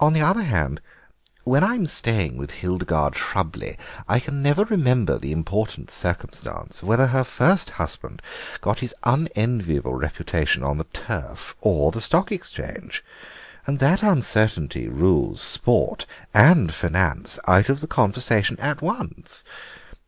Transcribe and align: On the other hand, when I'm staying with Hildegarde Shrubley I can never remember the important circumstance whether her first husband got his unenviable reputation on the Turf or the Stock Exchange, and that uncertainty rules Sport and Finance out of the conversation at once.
On 0.00 0.14
the 0.14 0.20
other 0.20 0.42
hand, 0.42 0.80
when 1.44 1.62
I'm 1.62 1.86
staying 1.86 2.36
with 2.38 2.50
Hildegarde 2.54 3.14
Shrubley 3.14 3.78
I 4.08 4.18
can 4.18 4.42
never 4.42 4.64
remember 4.64 5.16
the 5.16 5.30
important 5.30 5.92
circumstance 5.92 6.82
whether 6.82 7.06
her 7.06 7.22
first 7.22 7.70
husband 7.78 8.20
got 8.60 8.80
his 8.80 8.96
unenviable 9.04 9.94
reputation 9.94 10.64
on 10.64 10.78
the 10.78 10.88
Turf 10.92 11.54
or 11.60 11.92
the 11.92 12.00
Stock 12.00 12.32
Exchange, 12.32 13.04
and 13.64 13.78
that 13.78 14.02
uncertainty 14.02 14.88
rules 14.88 15.40
Sport 15.40 16.04
and 16.48 16.74
Finance 16.74 17.38
out 17.46 17.68
of 17.68 17.80
the 17.80 17.86
conversation 17.86 18.58
at 18.58 18.82
once. 18.82 19.44